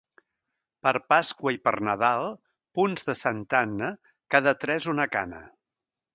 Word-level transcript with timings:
Per 0.85 0.93
Pasqua 1.13 1.53
i 1.55 1.59
per 1.67 1.73
Nadal, 1.87 2.25
punts 2.79 3.07
de 3.11 3.15
Santa 3.21 3.61
Anna, 3.67 3.93
cada 4.37 4.57
tres 4.65 4.91
una 4.97 5.09
cana. 5.19 5.45